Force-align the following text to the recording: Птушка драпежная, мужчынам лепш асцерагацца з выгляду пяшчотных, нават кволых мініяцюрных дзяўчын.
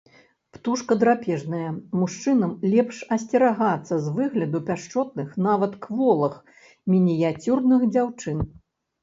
Птушка 0.55 0.93
драпежная, 1.01 1.69
мужчынам 2.03 2.51
лепш 2.71 3.01
асцерагацца 3.17 3.99
з 4.07 4.15
выгляду 4.17 4.63
пяшчотных, 4.71 5.37
нават 5.49 5.77
кволых 5.85 6.41
мініяцюрных 6.97 7.89
дзяўчын. 7.93 8.45